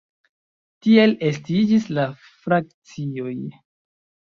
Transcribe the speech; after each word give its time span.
Tiel 0.85 1.13
estiĝis 1.31 1.87
la 1.99 2.07
frakcioj. 2.23 3.37